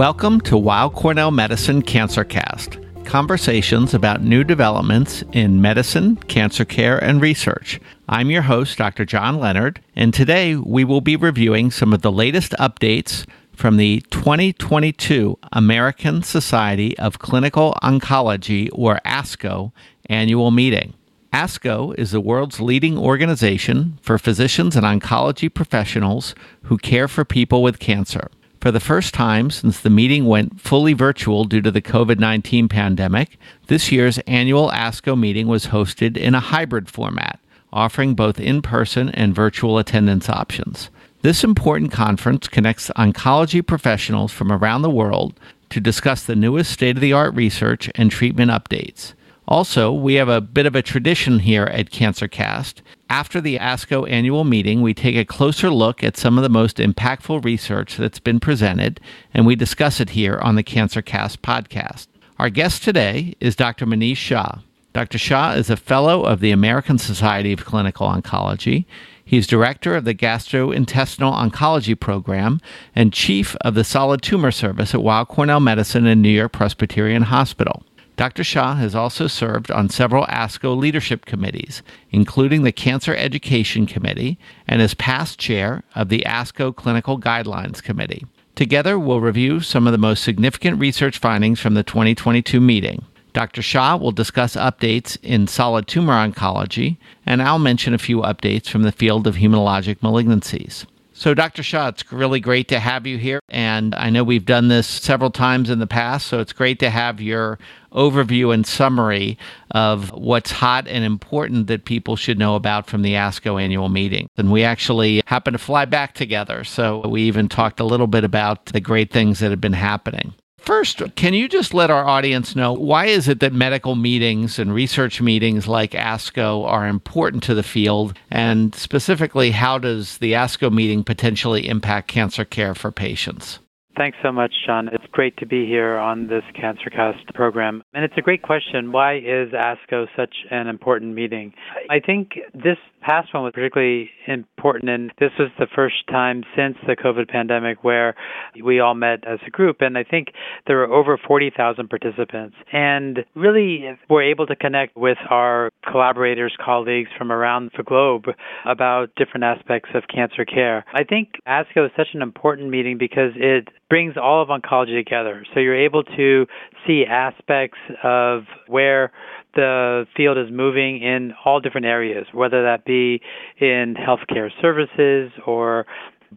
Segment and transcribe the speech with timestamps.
[0.00, 7.20] Welcome to Weill Cornell Medicine CancerCast conversations about new developments in medicine, cancer care, and
[7.20, 7.78] research.
[8.08, 9.04] I'm your host, Dr.
[9.04, 14.00] John Leonard, and today we will be reviewing some of the latest updates from the
[14.10, 19.70] 2022 American Society of Clinical Oncology, or ASCO,
[20.06, 20.94] annual meeting.
[21.34, 27.62] ASCO is the world's leading organization for physicians and oncology professionals who care for people
[27.62, 28.30] with cancer.
[28.60, 32.68] For the first time since the meeting went fully virtual due to the COVID 19
[32.68, 37.40] pandemic, this year's annual ASCO meeting was hosted in a hybrid format,
[37.72, 40.90] offering both in person and virtual attendance options.
[41.22, 45.40] This important conference connects oncology professionals from around the world
[45.70, 49.14] to discuss the newest state of the art research and treatment updates.
[49.50, 52.82] Also, we have a bit of a tradition here at CancerCast.
[53.10, 56.76] After the ASCO annual meeting, we take a closer look at some of the most
[56.76, 59.00] impactful research that's been presented,
[59.34, 62.06] and we discuss it here on the CancerCast podcast.
[62.38, 63.86] Our guest today is Dr.
[63.86, 64.60] Manish Shah.
[64.92, 65.18] Dr.
[65.18, 68.84] Shah is a fellow of the American Society of Clinical Oncology.
[69.24, 72.60] He's director of the Gastrointestinal Oncology Program
[72.94, 77.22] and chief of the Solid Tumor Service at Weill Cornell Medicine and New York Presbyterian
[77.22, 77.84] Hospital.
[78.20, 78.44] Dr.
[78.44, 84.82] Shah has also served on several ASCO leadership committees, including the Cancer Education Committee, and
[84.82, 88.26] is past chair of the ASCO Clinical Guidelines Committee.
[88.54, 93.06] Together, we'll review some of the most significant research findings from the 2022 meeting.
[93.32, 93.62] Dr.
[93.62, 98.82] Shah will discuss updates in solid tumor oncology, and I'll mention a few updates from
[98.82, 100.84] the field of hematologic malignancies.
[101.20, 101.62] So, Dr.
[101.62, 103.40] Shah, it's really great to have you here.
[103.50, 106.88] And I know we've done this several times in the past, so it's great to
[106.88, 107.58] have your
[107.92, 109.36] overview and summary
[109.72, 114.28] of what's hot and important that people should know about from the ASCO annual meeting.
[114.38, 118.24] And we actually happened to fly back together, so we even talked a little bit
[118.24, 120.32] about the great things that have been happening.
[120.60, 124.74] First, can you just let our audience know why is it that medical meetings and
[124.74, 130.70] research meetings like ASCO are important to the field and specifically how does the ASCO
[130.70, 133.58] meeting potentially impact cancer care for patients?
[133.96, 134.88] Thanks so much, John.
[134.88, 137.82] It's great to be here on this CancerCast program.
[137.92, 138.92] And it's a great question.
[138.92, 141.52] Why is ASCO such an important meeting?
[141.90, 146.76] I think this past one was particularly important, and this was the first time since
[146.86, 148.14] the COVID pandemic where
[148.62, 149.78] we all met as a group.
[149.80, 150.28] And I think
[150.66, 157.10] there were over 40,000 participants, and really were able to connect with our collaborators, colleagues
[157.18, 158.26] from around the globe
[158.64, 160.84] about different aspects of cancer care.
[160.94, 165.44] I think ASCO is such an important meeting because it brings all of oncology together.
[165.52, 166.46] So you're able to
[166.86, 169.12] see aspects of where
[169.54, 173.20] the field is moving in all different areas, whether that be
[173.58, 175.86] in healthcare services or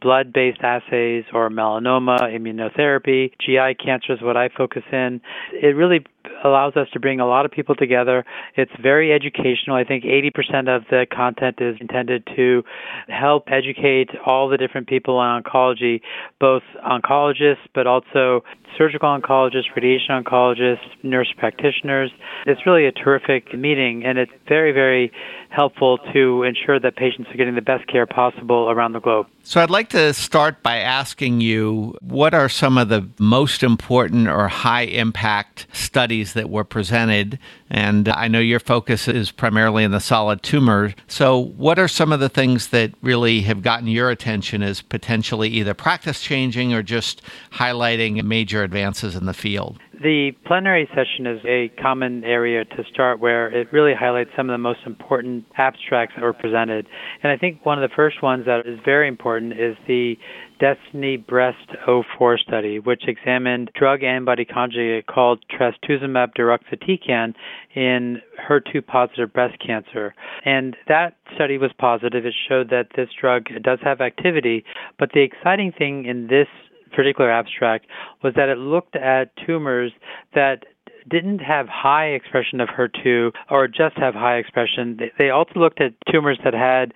[0.02, 5.22] blood based assays or melanoma, immunotherapy, GI cancer is what I focus in.
[5.54, 6.04] It really
[6.44, 8.26] allows us to bring a lot of people together.
[8.56, 9.76] It's very educational.
[9.76, 12.64] I think 80% of the content is intended to
[13.08, 16.02] help educate all the different people in oncology,
[16.40, 18.44] both oncologists, but also
[18.78, 22.12] surgical oncologists, radiation oncologists, nurse practitioners.
[22.46, 25.12] It's really a terrific meeting, and it's very, very
[25.50, 29.28] helpful to ensure that patients are getting the best care possible around the globe.
[29.44, 34.28] So, I'd like to start by asking you what are some of the most important
[34.28, 37.40] or high impact studies that were presented?
[37.70, 40.94] And I know your focus is primarily in the solid tumor.
[41.08, 45.50] So, what are some of the things that really have gotten your attention as potentially
[45.50, 47.22] either practice changing or just
[47.54, 49.80] highlighting major advances in the field?
[50.04, 54.54] The plenary session is a common area to start where it really highlights some of
[54.54, 56.88] the most important abstracts that were presented.
[57.24, 60.18] And I think one of the first ones that is very important is the
[60.64, 67.34] Destiny Breast 04 study, which examined drug antibody conjugate called trastuzumab deruxtecan
[67.76, 70.16] in HER2 positive breast cancer.
[70.46, 72.26] And that study was positive.
[72.26, 74.64] It showed that this drug does have activity,
[74.98, 76.48] but the exciting thing in this
[76.96, 77.88] particular abstract
[78.24, 79.92] was that it looked at tumors
[80.34, 80.64] that
[81.10, 84.98] didn't have high expression of HER2 or just have high expression.
[85.18, 86.94] They also looked at tumors that had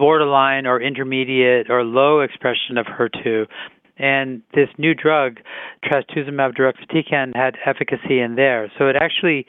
[0.00, 3.46] borderline or intermediate or low expression of HER2.
[3.98, 5.40] And this new drug,
[5.84, 8.72] trastuzumab deruxtecan, had efficacy in there.
[8.78, 9.46] So it actually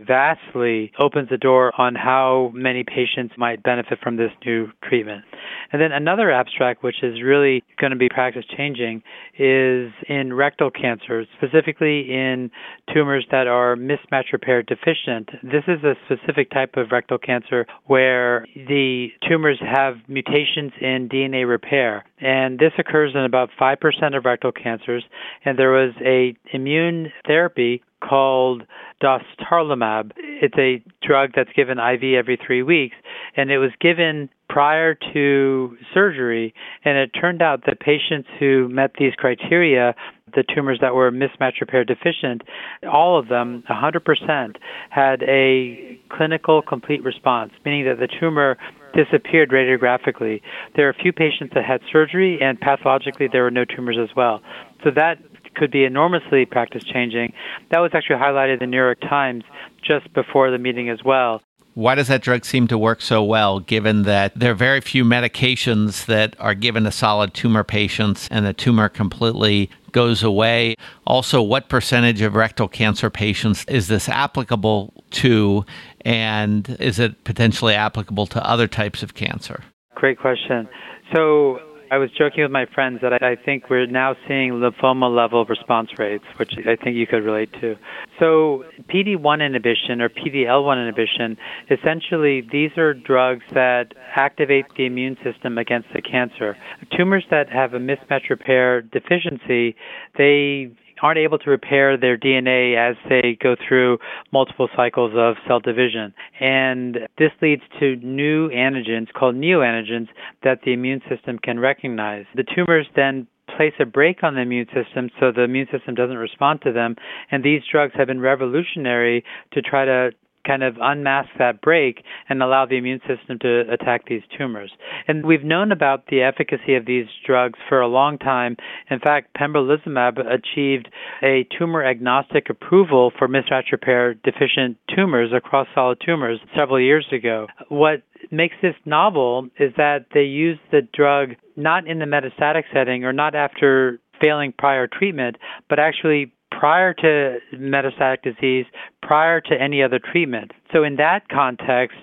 [0.00, 5.24] vastly opens the door on how many patients might benefit from this new treatment.
[5.72, 9.02] And then another abstract, which is really going to be practice changing,
[9.38, 12.50] is in rectal cancers, specifically in
[12.92, 15.30] tumors that are mismatch repair deficient.
[15.42, 21.48] This is a specific type of rectal cancer where the tumors have mutations in DNA
[21.48, 22.04] repair.
[22.20, 25.04] And this occurs in about 5% of rectal cancers.
[25.44, 28.62] And there was a immune therapy called
[29.02, 30.12] dostarlimab.
[30.16, 32.96] It's a drug that's given IV every three weeks,
[33.36, 36.54] and it was given prior to surgery.
[36.84, 39.94] And it turned out that patients who met these criteria,
[40.34, 42.42] the tumors that were mismatch repair deficient,
[42.90, 44.56] all of them, 100%,
[44.90, 48.56] had a clinical complete response, meaning that the tumor
[48.94, 50.40] disappeared radiographically.
[50.76, 54.14] There are a few patients that had surgery, and pathologically there were no tumors as
[54.16, 54.40] well.
[54.84, 55.18] So that
[55.54, 57.32] could be enormously practice changing.
[57.70, 59.44] That was actually highlighted in the New York Times
[59.82, 61.42] just before the meeting as well.
[61.74, 65.04] Why does that drug seem to work so well, given that there are very few
[65.04, 70.76] medications that are given to solid tumor patients and the tumor completely goes away?
[71.04, 75.64] Also, what percentage of rectal cancer patients is this applicable to,
[76.02, 79.64] and is it potentially applicable to other types of cancer?
[79.96, 80.68] Great question.
[81.12, 81.58] So,
[81.94, 85.90] I was joking with my friends that I think we're now seeing lymphoma level response
[85.96, 87.76] rates, which I think you could relate to.
[88.18, 91.36] So, PD1 inhibition or PD-L1 inhibition,
[91.70, 96.56] essentially, these are drugs that activate the immune system against the cancer.
[96.96, 99.76] Tumors that have a mismatch repair deficiency,
[100.18, 100.72] they
[101.04, 103.98] aren't able to repair their DNA as they go through
[104.32, 106.14] multiple cycles of cell division.
[106.40, 110.08] And this leads to new antigens called neoantigens
[110.44, 112.24] that the immune system can recognize.
[112.34, 116.16] The tumors then place a brake on the immune system so the immune system doesn't
[116.16, 116.96] respond to them.
[117.30, 120.10] And these drugs have been revolutionary to try to
[120.46, 124.72] kind of unmask that brake and allow the immune system to attack these tumors.
[125.08, 128.56] And we've known about the efficacy of these drugs for a long time.
[128.90, 130.88] In fact, pembrolizumab achieved
[131.22, 137.46] a tumor agnostic approval for mismatch repair deficient tumors across solid tumors several years ago.
[137.68, 143.04] What makes this novel is that they use the drug not in the metastatic setting
[143.04, 145.36] or not after failing prior treatment,
[145.68, 148.66] but actually prior to metastatic disease,
[149.02, 150.52] prior to any other treatment.
[150.72, 151.96] So, in that context,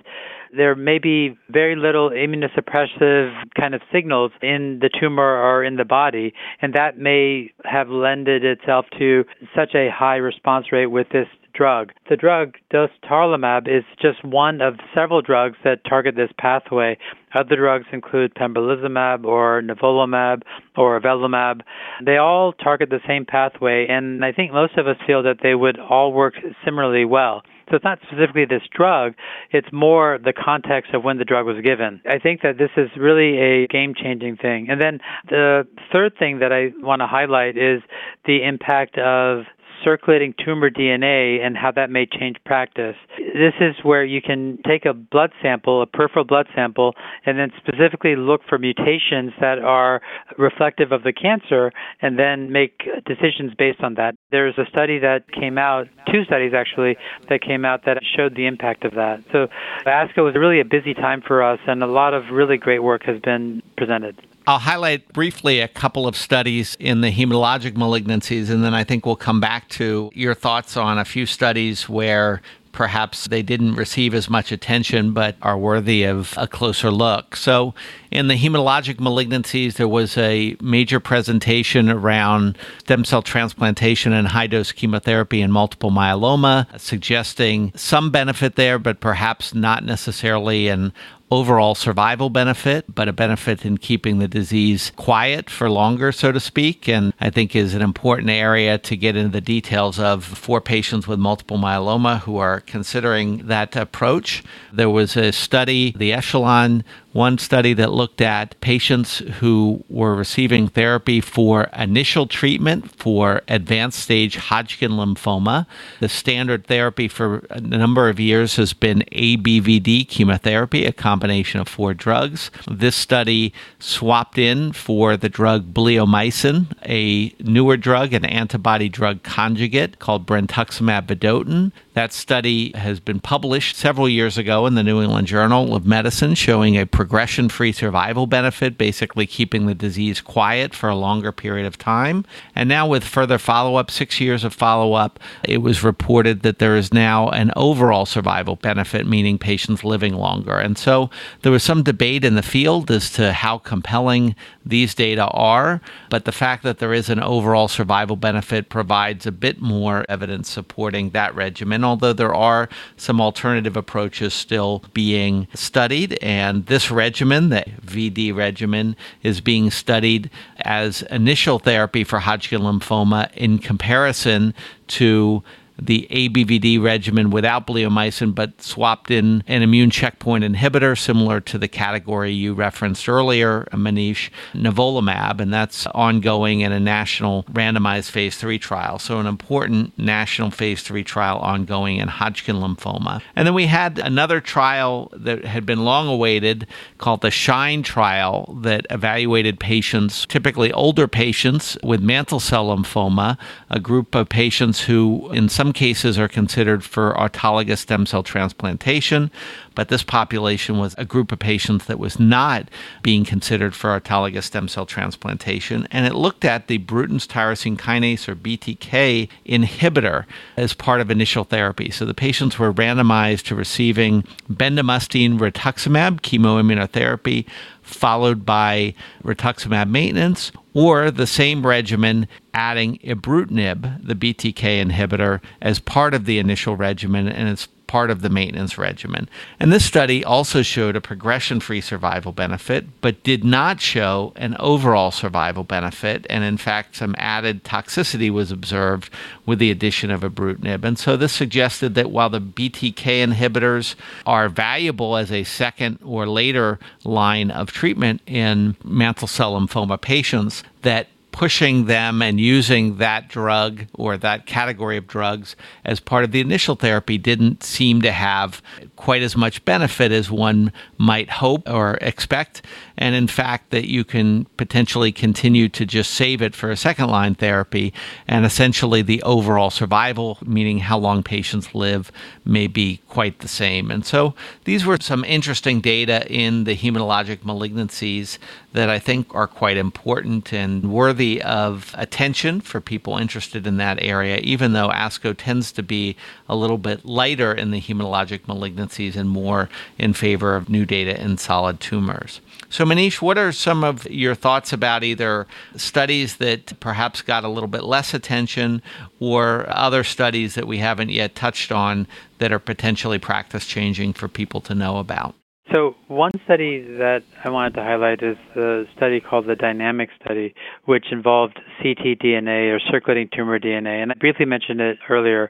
[0.55, 5.85] there may be very little immunosuppressive kind of signals in the tumor or in the
[5.85, 9.23] body, and that may have lended itself to
[9.55, 11.27] such a high response rate with this
[11.61, 11.91] drug.
[12.09, 16.97] The drug dostarlimab is just one of several drugs that target this pathway.
[17.35, 20.41] Other drugs include pembrolizumab or nivolumab
[20.75, 21.61] or avelumab.
[22.03, 25.53] They all target the same pathway, and I think most of us feel that they
[25.53, 26.33] would all work
[26.65, 27.43] similarly well.
[27.69, 29.13] So it's not specifically this drug,
[29.51, 32.01] it's more the context of when the drug was given.
[32.05, 34.67] I think that this is really a game changing thing.
[34.69, 34.99] And then
[35.29, 37.81] the third thing that I want to highlight is
[38.25, 39.45] the impact of
[39.83, 42.95] circulating tumor DNA and how that may change practice.
[43.17, 46.93] This is where you can take a blood sample, a peripheral blood sample,
[47.25, 50.01] and then specifically look for mutations that are
[50.37, 54.15] reflective of the cancer and then make decisions based on that.
[54.31, 56.97] There's a study that came out, two studies actually,
[57.29, 59.23] that came out that showed the impact of that.
[59.31, 59.47] So
[59.85, 63.03] ASCO was really a busy time for us, and a lot of really great work
[63.03, 64.17] has been presented.
[64.51, 69.05] I'll highlight briefly a couple of studies in the hematologic malignancies, and then I think
[69.05, 72.41] we'll come back to your thoughts on a few studies where
[72.73, 77.37] perhaps they didn't receive as much attention but are worthy of a closer look.
[77.37, 77.73] So,
[78.11, 84.47] in the hematologic malignancies, there was a major presentation around stem cell transplantation and high
[84.47, 90.91] dose chemotherapy in multiple myeloma, suggesting some benefit there, but perhaps not necessarily an
[91.31, 96.39] overall survival benefit, but a benefit in keeping the disease quiet for longer, so to
[96.39, 96.89] speak.
[96.89, 101.07] And I think is an important area to get into the details of for patients
[101.07, 104.43] with multiple myeloma who are considering that approach.
[104.73, 106.83] There was a study, the Echelon
[107.13, 113.99] one study that looked at patients who were receiving therapy for initial treatment for advanced
[113.99, 115.65] stage Hodgkin lymphoma.
[115.99, 121.67] The standard therapy for a number of years has been ABVD chemotherapy, a combination of
[121.67, 122.49] four drugs.
[122.69, 129.99] This study swapped in for the drug bleomycin, a newer drug, an antibody drug conjugate
[129.99, 135.27] called brentuximab vedotin That study has been published several years ago in the New England
[135.27, 140.87] Journal of Medicine, showing a progression free survival benefit, basically keeping the disease quiet for
[140.87, 142.23] a longer period of time.
[142.55, 146.59] And now, with further follow up, six years of follow up, it was reported that
[146.59, 150.57] there is now an overall survival benefit, meaning patients living longer.
[150.57, 151.09] And so
[151.41, 154.33] there was some debate in the field as to how compelling
[154.65, 159.31] these data are, but the fact that there is an overall survival benefit provides a
[159.31, 165.47] bit more evidence supporting that regimen and although there are some alternative approaches still being
[165.55, 172.61] studied, and this regimen, the VD regimen, is being studied as initial therapy for Hodgkin
[172.61, 174.53] lymphoma in comparison
[174.89, 175.41] to
[175.81, 181.67] the ABVD regimen without bleomycin, but swapped in an immune checkpoint inhibitor similar to the
[181.67, 188.37] category you referenced earlier, a Manish, nivolumab, and that's ongoing in a national randomized phase
[188.37, 188.99] three trial.
[188.99, 193.21] So, an important national phase three trial ongoing in Hodgkin lymphoma.
[193.35, 196.67] And then we had another trial that had been long awaited
[196.99, 203.37] called the SHINE trial that evaluated patients, typically older patients with mantle cell lymphoma,
[203.69, 208.23] a group of patients who, in some some cases are considered for autologous stem cell
[208.23, 209.31] transplantation,
[209.73, 212.67] but this population was a group of patients that was not
[213.03, 215.87] being considered for autologous stem cell transplantation.
[215.89, 220.25] And it looked at the Bruton's tyrosine kinase or BTK inhibitor
[220.57, 221.89] as part of initial therapy.
[221.89, 227.45] So the patients were randomized to receiving bendamustine rituximab chemoimmunotherapy
[227.81, 236.13] followed by rituximab maintenance, or the same regimen adding ibrutinib, the BTK inhibitor, as part
[236.13, 239.27] of the initial regimen, and it's part of the maintenance regimen.
[239.59, 244.55] And this study also showed a progression free survival benefit, but did not show an
[244.61, 246.25] overall survival benefit.
[246.29, 249.09] And in fact, some added toxicity was observed
[249.45, 250.85] with the addition of ibrutinib.
[250.85, 253.95] And so this suggested that while the BTK inhibitors
[254.25, 260.63] are valuable as a second or later line of treatment in mantle cell lymphoma patients,
[260.83, 261.07] that
[261.41, 266.39] pushing them and using that drug or that category of drugs as part of the
[266.39, 268.61] initial therapy didn't seem to have
[268.95, 272.61] quite as much benefit as one might hope or expect.
[272.95, 277.09] And in fact, that you can potentially continue to just save it for a second
[277.09, 277.91] line therapy.
[278.27, 282.11] And essentially, the overall survival, meaning how long patients live,
[282.45, 283.89] may be quite the same.
[283.89, 288.37] And so these were some interesting data in the hematologic malignancies
[288.73, 294.01] that I think are quite important and worthy of attention for people interested in that
[294.01, 296.15] area, even though ASCO tends to be
[296.47, 301.21] a little bit lighter in the hematologic malignancies and more in favor of new data
[301.21, 302.39] in solid tumors.
[302.69, 307.49] So, Manish, what are some of your thoughts about either studies that perhaps got a
[307.49, 308.81] little bit less attention
[309.19, 314.29] or other studies that we haven't yet touched on that are potentially practice changing for
[314.29, 315.35] people to know about?
[315.73, 320.53] So, one study that I wanted to highlight is the study called the Dynamic study,
[320.83, 324.03] which involved ctDNA or circulating tumor DNA.
[324.03, 325.49] And I briefly mentioned it earlier.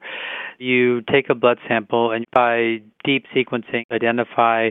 [0.61, 4.69] You take a blood sample and by deep sequencing identify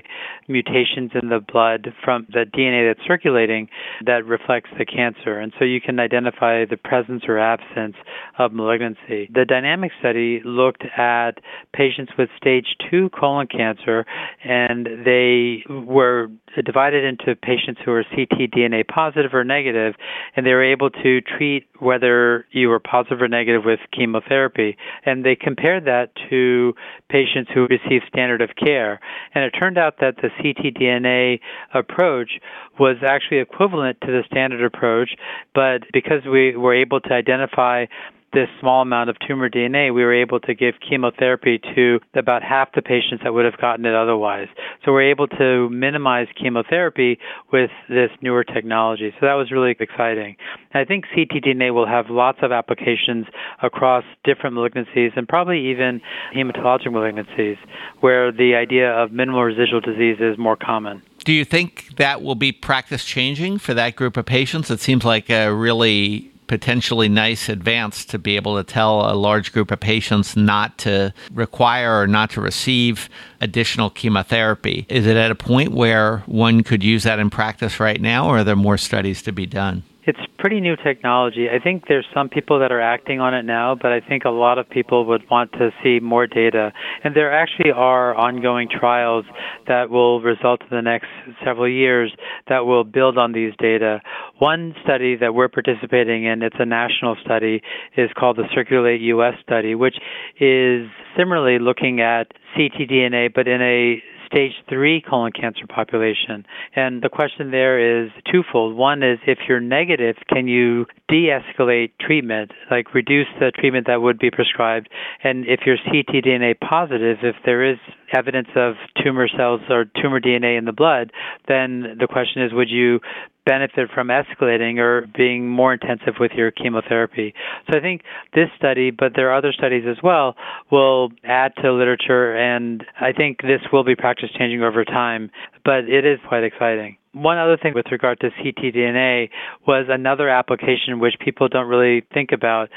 [0.49, 3.69] mutations in the blood from the DNA that's circulating
[4.07, 5.39] that reflects the cancer.
[5.39, 7.97] And so you can identify the presence or absence
[8.39, 9.29] of malignancy.
[9.33, 11.33] The dynamic study looked at
[11.73, 14.07] patients with stage 2 colon cancer
[14.45, 16.29] and they were
[16.65, 19.95] divided into patients who were ctDNA positive or negative
[20.37, 25.25] and they were able to treat whether you were positive or negative with chemotherapy and
[25.25, 26.75] they compared that to
[27.09, 29.01] patients who received standard of care.
[29.35, 31.41] And it turned out that the ctDNA
[31.75, 32.31] approach
[32.79, 35.11] was actually equivalent to the standard approach,
[35.55, 37.87] but because we were able to identify
[38.33, 42.73] this small amount of tumor DNA, we were able to give chemotherapy to about half
[42.75, 44.49] the patients that would have gotten it otherwise.
[44.85, 47.19] So we're able to minimize chemotherapy
[47.53, 49.13] with this newer technology.
[49.19, 50.37] So that was really exciting.
[50.73, 53.27] I think ctDNA will have lots of applications
[53.63, 56.01] across different malignancies and probably even
[56.35, 57.57] hematologic malignancies
[58.01, 61.03] where the idea of minimal residual disease is more common.
[61.25, 64.71] Do you think that will be practice changing for that group of patients?
[64.71, 69.53] It seems like a really potentially nice advance to be able to tell a large
[69.53, 73.09] group of patients not to require or not to receive
[73.41, 74.85] additional chemotherapy.
[74.89, 78.39] Is it at a point where one could use that in practice right now, or
[78.39, 79.85] are there more studies to be done?
[80.05, 81.49] It's pretty new technology.
[81.51, 84.31] I think there's some people that are acting on it now, but I think a
[84.31, 86.73] lot of people would want to see more data.
[87.05, 89.27] And there actually are ongoing trials
[89.69, 91.09] that will result in the next
[91.45, 92.15] several years
[92.49, 94.01] that will build on these data.
[94.39, 97.61] One study that we're participating in, it's a national study,
[97.97, 99.97] is called the Circulate US study, which
[100.41, 106.47] is similarly looking at ctDNA, but in a stage three colon cancer population.
[106.75, 108.77] And the question there is twofold.
[108.77, 114.01] One is if you're negative, can you de escalate treatment, like reduce the treatment that
[114.01, 114.89] would be prescribed?
[115.23, 117.79] And if you're ctDNA positive, if there is
[118.13, 121.13] evidence of tumor cells or tumor DNA in the blood,
[121.49, 123.01] then the question is would you
[123.47, 127.35] benefit from escalating or being more intensive with your chemotherapy.
[127.67, 128.03] So I think
[128.35, 130.37] this study, but there are other studies as well,
[130.71, 135.31] will add to literature, and I think this will be practice changing over time,
[135.65, 136.97] but it is quite exciting.
[137.13, 139.31] One other thing with regard to ctDNA
[139.67, 142.69] was another application which people don't really think about,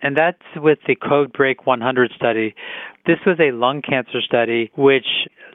[0.00, 2.54] and that's with the CodeBreaK 100 study.
[3.06, 5.06] This was a lung cancer study which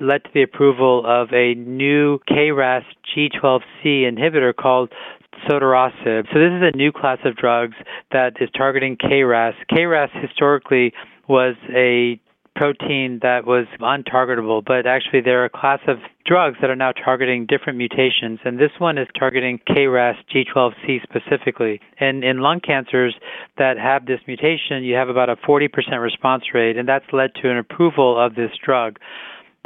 [0.01, 2.83] led to the approval of a new KRAS
[3.15, 4.91] G12C inhibitor called
[5.47, 6.25] sotorasib.
[6.33, 7.75] So this is a new class of drugs
[8.11, 9.53] that is targeting KRAS.
[9.71, 10.93] KRAS historically
[11.27, 12.19] was a
[12.55, 16.91] protein that was untargetable, but actually there are a class of drugs that are now
[16.91, 21.79] targeting different mutations, and this one is targeting KRAS G12C specifically.
[21.99, 23.15] And in lung cancers
[23.57, 25.69] that have this mutation, you have about a 40%
[26.01, 28.97] response rate, and that's led to an approval of this drug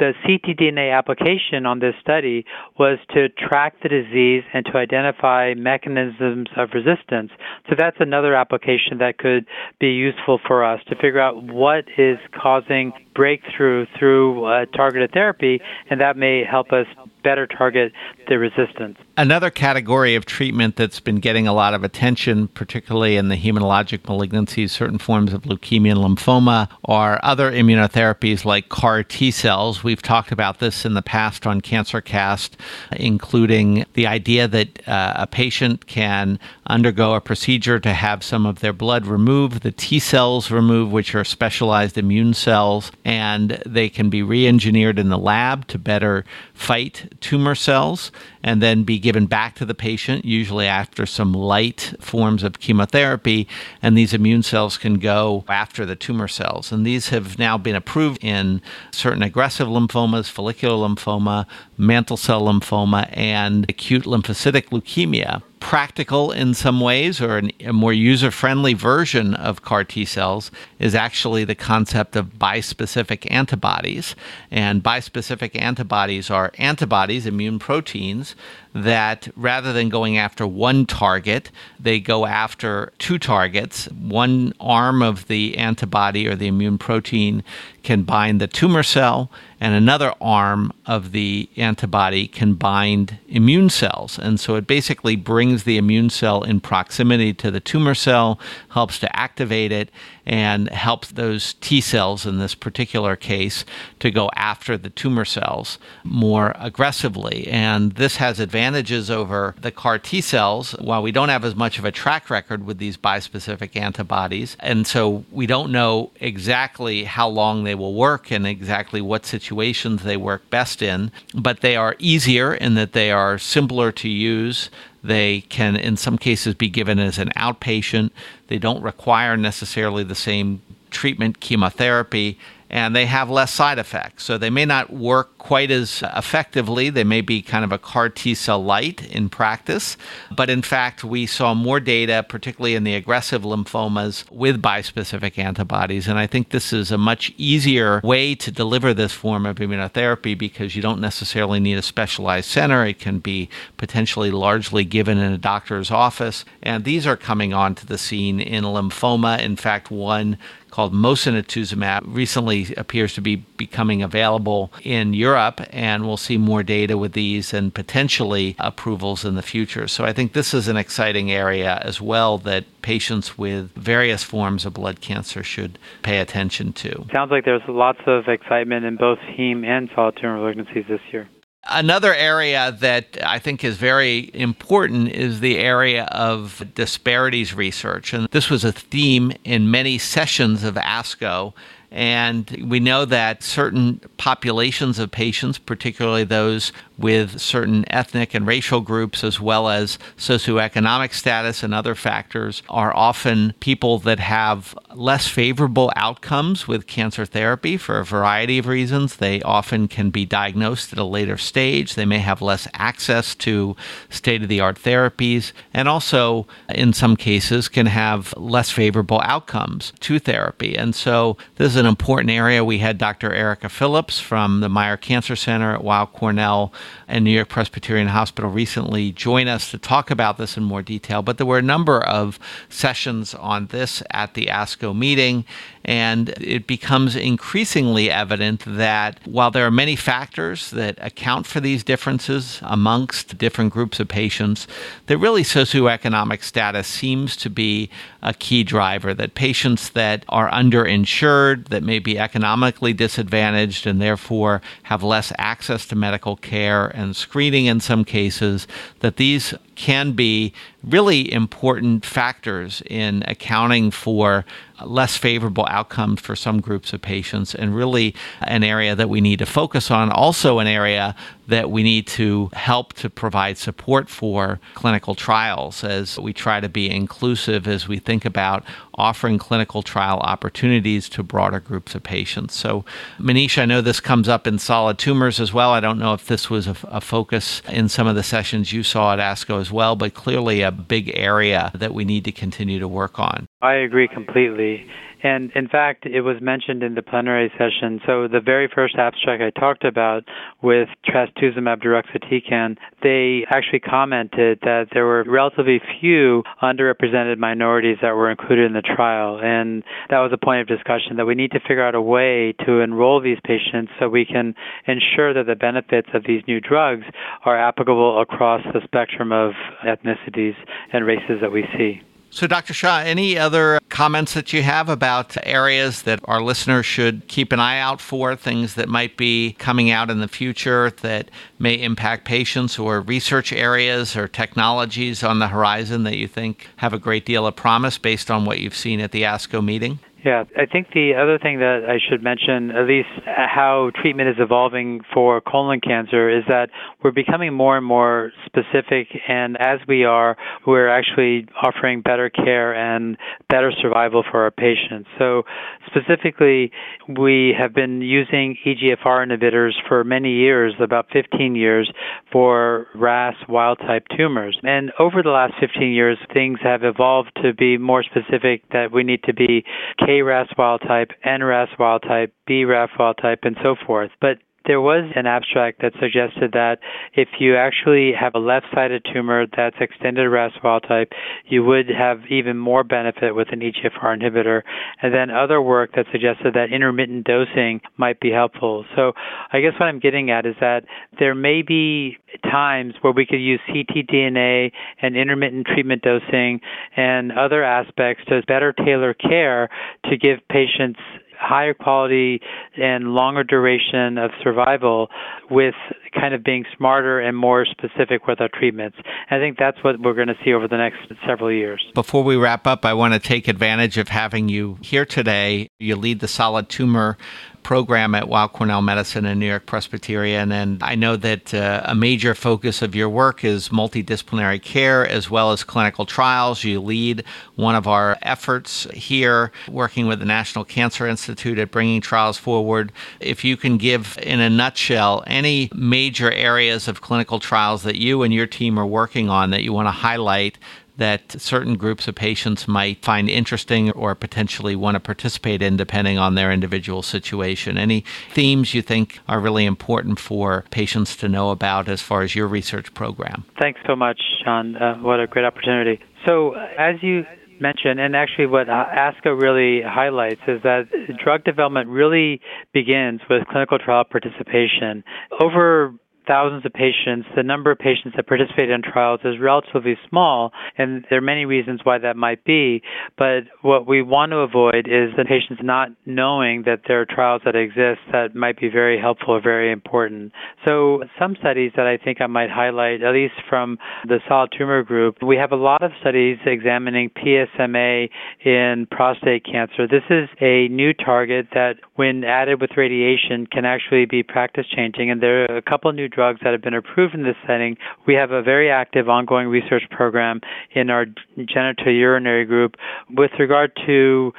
[0.00, 2.44] the ctDNA application on this study
[2.78, 7.30] was to track the disease and to identify mechanisms of resistance.
[7.68, 9.46] So that's another application that could
[9.78, 15.60] be useful for us to figure out what is causing breakthrough through uh, targeted therapy,
[15.90, 16.86] and that may help us
[17.22, 17.92] better target
[18.28, 18.98] the resistance.
[19.16, 24.00] Another category of treatment that's been getting a lot of attention, particularly in the hematologic
[24.00, 29.84] malignancies, certain forms of leukemia and lymphoma, are other immunotherapies like CAR T cells.
[29.84, 32.52] We've talked about this in the past on CancerCast,
[32.92, 38.60] including the idea that uh, a patient can undergo a procedure to have some of
[38.60, 44.08] their blood removed, the T cells removed, which are specialized immune cells, and they can
[44.08, 46.24] be re engineered in the lab to better
[46.54, 48.10] fight tumor cells
[48.42, 53.46] and then be given back to the patient, usually after some light forms of chemotherapy.
[53.82, 56.72] And these immune cells can go after the tumor cells.
[56.72, 63.08] And these have now been approved in certain aggressive lymphomas, follicular lymphoma, mantle cell lymphoma,
[63.16, 69.34] and acute lymphocytic leukemia practical in some ways or an, a more user friendly version
[69.34, 70.50] of CAR T cells
[70.80, 74.16] is actually the concept of bispecific antibodies.
[74.50, 78.34] And bispecific antibodies are antibodies, immune proteins,
[78.72, 83.86] that rather than going after one target, they go after two targets.
[83.86, 87.44] One arm of the antibody or the immune protein
[87.82, 94.18] can bind the tumor cell, and another arm of the antibody can bind immune cells.
[94.18, 98.38] And so it basically brings the immune cell in proximity to the tumor cell,
[98.70, 99.90] helps to activate it,
[100.26, 103.64] and helps those T cells in this particular case
[104.00, 107.46] to go after the tumor cells more aggressively.
[107.48, 111.78] And this has advantages over the CAR T cells while we don't have as much
[111.78, 114.56] of a track record with these bispecific antibodies.
[114.60, 120.02] And so we don't know exactly how long they will work and exactly what situations
[120.02, 124.70] they work best in, but they are easier in that they are simpler to use.
[125.02, 128.10] They can, in some cases, be given as an outpatient.
[128.48, 132.38] They don't require necessarily the same treatment, chemotherapy,
[132.70, 134.22] and they have less side effects.
[134.22, 136.88] So they may not work quite as effectively.
[136.88, 139.96] They may be kind of a CAR T cell light in practice.
[140.30, 146.06] But in fact, we saw more data, particularly in the aggressive lymphomas, with bispecific antibodies.
[146.06, 150.38] And I think this is a much easier way to deliver this form of immunotherapy
[150.38, 152.86] because you don't necessarily need a specialized center.
[152.86, 156.44] It can be potentially largely given in a doctor's office.
[156.62, 159.40] And these are coming onto the scene in lymphoma.
[159.40, 160.38] In fact, one
[160.70, 166.96] called mosunetuzumab recently appears to be becoming available in Europe, and we'll see more data
[166.96, 169.88] with these and potentially approvals in the future.
[169.88, 174.64] So I think this is an exciting area as well that patients with various forms
[174.64, 177.06] of blood cancer should pay attention to.
[177.12, 181.28] Sounds like there's lots of excitement in both heme and solid tumor malignancies this year.
[181.68, 188.14] Another area that I think is very important is the area of disparities research.
[188.14, 191.52] And this was a theme in many sessions of ASCO.
[191.90, 198.80] And we know that certain populations of patients, particularly those with certain ethnic and racial
[198.80, 205.26] groups, as well as socioeconomic status and other factors, are often people that have less
[205.26, 209.16] favorable outcomes with cancer therapy for a variety of reasons.
[209.16, 211.94] They often can be diagnosed at a later stage.
[211.94, 213.76] They may have less access to
[214.10, 219.92] state of the art therapies, and also, in some cases, can have less favorable outcomes
[220.00, 220.76] to therapy.
[220.76, 222.62] And so, this is an important area.
[222.62, 223.32] We had Dr.
[223.32, 226.72] Erica Phillips from the Meyer Cancer Center at Weill Cornell
[227.08, 231.22] and New York Presbyterian Hospital recently join us to talk about this in more detail.
[231.22, 235.44] But there were a number of sessions on this at the ASCO meeting,
[235.84, 241.82] and it becomes increasingly evident that while there are many factors that account for these
[241.82, 244.66] differences amongst different groups of patients,
[245.06, 247.90] that really socioeconomic status seems to be
[248.22, 249.14] a key driver.
[249.14, 255.86] That patients that are underinsured, that may be economically disadvantaged, and therefore have less access
[255.86, 258.66] to medical care and screening in some cases,
[259.00, 260.52] that these can be
[260.84, 264.44] really important factors in accounting for
[264.84, 269.38] less favorable outcomes for some groups of patients, and really an area that we need
[269.38, 270.10] to focus on.
[270.10, 271.14] Also, an area
[271.48, 276.68] that we need to help to provide support for clinical trials as we try to
[276.68, 278.64] be inclusive as we think about
[278.94, 282.54] offering clinical trial opportunities to broader groups of patients.
[282.54, 282.84] So,
[283.18, 285.70] Manish, I know this comes up in solid tumors as well.
[285.72, 288.82] I don't know if this was a, a focus in some of the sessions you
[288.82, 292.78] saw at ASCO as well, but clearly a big area that we need to continue
[292.78, 293.46] to work on.
[293.62, 294.86] I agree completely.
[295.22, 298.00] And in fact, it was mentioned in the plenary session.
[298.06, 300.24] So the very first abstract I talked about
[300.62, 308.30] with trastuzumab deruxtecan, they actually commented that there were relatively few underrepresented minorities that were
[308.30, 309.40] included in the trial.
[309.42, 312.54] And that was a point of discussion that we need to figure out a way
[312.64, 314.54] to enroll these patients so we can
[314.86, 317.04] ensure that the benefits of these new drugs
[317.44, 319.52] are applicable across the spectrum of
[319.84, 320.54] ethnicities
[320.92, 322.00] and races that we see.
[322.32, 322.72] So, Dr.
[322.72, 327.58] Shah, any other comments that you have about areas that our listeners should keep an
[327.58, 332.24] eye out for, things that might be coming out in the future that may impact
[332.24, 337.26] patients, or research areas or technologies on the horizon that you think have a great
[337.26, 339.98] deal of promise based on what you've seen at the ASCO meeting?
[340.24, 344.36] Yeah, I think the other thing that I should mention, at least how treatment is
[344.38, 346.68] evolving for colon cancer, is that
[347.02, 350.36] we're becoming more and more specific, and as we are,
[350.66, 353.16] we're actually offering better care and
[353.48, 355.08] better survival for our patients.
[355.18, 355.44] So,
[355.86, 356.72] specifically,
[357.08, 361.90] we have been using EGFR inhibitors for many years, about 15 years,
[362.32, 364.58] for RAS wild type tumors.
[364.62, 369.02] And over the last 15 years, things have evolved to be more specific that we
[369.02, 369.64] need to be
[370.00, 374.10] KRAS wild type, NRAS wild type, BRAF wild type, and so forth.
[374.20, 376.78] But there was an abstract that suggested that
[377.14, 381.12] if you actually have a left sided tumor that's extended RAS wild type,
[381.46, 384.62] you would have even more benefit with an EGFR inhibitor.
[385.02, 388.84] And then other work that suggested that intermittent dosing might be helpful.
[388.94, 389.12] So
[389.52, 390.84] I guess what I'm getting at is that
[391.18, 392.18] there may be
[392.50, 396.60] times where we could use ctDNA and intermittent treatment dosing
[396.96, 399.68] and other aspects to better tailor care
[400.10, 401.00] to give patients
[401.40, 402.40] higher quality
[402.76, 405.08] and longer duration of survival
[405.50, 405.74] with
[406.14, 408.96] kind of being smarter and more specific with our treatments.
[409.30, 411.84] I think that's what we're going to see over the next several years.
[411.94, 415.70] Before we wrap up, I want to take advantage of having you here today.
[415.78, 417.16] You lead the solid tumor
[417.62, 420.52] program at Weill Cornell Medicine and New York Presbyterian.
[420.52, 425.30] And I know that uh, a major focus of your work is multidisciplinary care as
[425.30, 426.64] well as clinical trials.
[426.64, 427.24] You lead
[427.56, 432.92] one of our efforts here, working with the National Cancer Institute at bringing trials forward.
[433.20, 438.22] If you can give, in a nutshell, any major areas of clinical trials that you
[438.22, 440.58] and your team are working on that you want to highlight
[441.00, 446.18] that certain groups of patients might find interesting or potentially want to participate in depending
[446.18, 447.78] on their individual situation.
[447.78, 452.34] Any themes you think are really important for patients to know about as far as
[452.34, 453.44] your research program?
[453.58, 454.76] Thanks so much, Sean.
[454.76, 455.98] Uh, what a great opportunity.
[456.26, 457.24] So, as you
[457.60, 460.88] mentioned, and actually what ASCO really highlights is that
[461.22, 465.02] drug development really begins with clinical trial participation.
[465.40, 465.94] Over
[466.30, 471.04] thousands of patients, the number of patients that participate in trials is relatively small, and
[471.10, 472.82] there are many reasons why that might be.
[473.18, 477.42] But what we want to avoid is the patients not knowing that there are trials
[477.44, 480.30] that exist that might be very helpful or very important.
[480.64, 484.84] So, some studies that I think I might highlight, at least from the solid tumor
[484.84, 488.08] group, we have a lot of studies examining PSMA
[488.44, 489.88] in prostate cancer.
[489.88, 495.10] This is a new target that, when added with radiation, can actually be practice changing,
[495.10, 497.78] and there are a couple new drugs drugs that have been approved in this setting,
[498.06, 500.38] we have a very active ongoing research program
[500.74, 501.06] in our
[501.38, 502.74] genitourinary group.
[503.08, 504.30] With regard to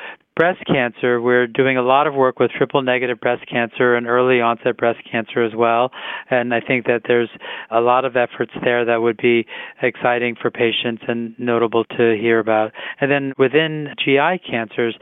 [0.41, 4.41] breast cancer, we're doing a lot of work with triple negative breast cancer and early
[4.41, 5.91] onset breast cancer as well.
[6.31, 7.29] And I think that there's
[7.69, 9.45] a lot of efforts there that would be
[9.83, 12.71] exciting for patients and notable to hear about.
[12.99, 14.97] And then within GI cancers,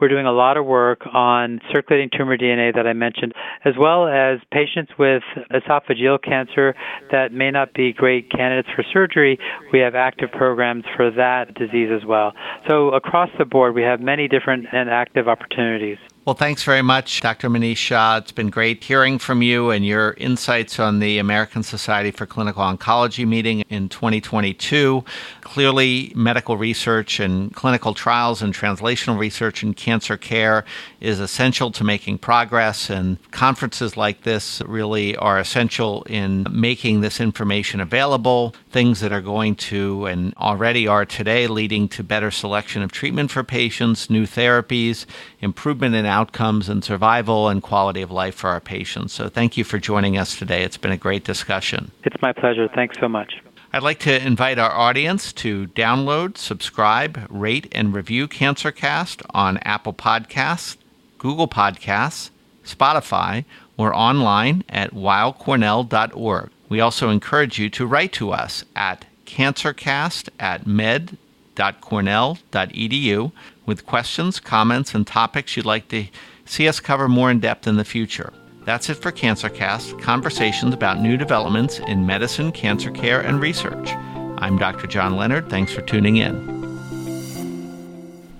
[0.00, 3.32] we're doing a lot of work on circulating tumor DNA that I mentioned,
[3.64, 6.74] as well as patients with esophageal cancer
[7.10, 9.38] that may not be great candidates for surgery.
[9.72, 12.32] We have active programs for that disease as well.
[12.68, 15.96] So across the board, we have many different and active opportunities.
[16.26, 17.50] Well, thanks very much, Dr.
[17.50, 18.16] Manish Shah.
[18.16, 22.62] It's been great hearing from you and your insights on the American Society for Clinical
[22.62, 25.04] Oncology meeting in 2022.
[25.42, 30.64] Clearly, medical research and clinical trials and translational research in cancer care
[30.98, 37.20] is essential to making progress, and conferences like this really are essential in making this
[37.20, 38.54] information available.
[38.70, 43.30] Things that are going to and already are today leading to better selection of treatment
[43.30, 45.04] for patients, new therapies,
[45.42, 49.12] improvement in outcomes and survival and quality of life for our patients.
[49.12, 50.62] So thank you for joining us today.
[50.62, 51.90] It's been a great discussion.
[52.04, 52.68] It's my pleasure.
[52.68, 53.42] Thanks so much.
[53.72, 59.92] I'd like to invite our audience to download, subscribe, rate, and review CancerCast on Apple
[59.92, 60.76] Podcasts,
[61.18, 62.30] Google Podcasts,
[62.64, 63.44] Spotify,
[63.76, 66.50] or online at weillcornell.org.
[66.68, 73.32] We also encourage you to write to us at cancercast at med.cornell.edu
[73.66, 76.06] with questions, comments, and topics you'd like to
[76.44, 78.32] see us cover more in depth in the future.
[78.64, 83.90] That's it for CancerCast conversations about new developments in medicine, cancer care, and research.
[84.38, 84.86] I'm Dr.
[84.86, 85.50] John Leonard.
[85.50, 86.53] Thanks for tuning in.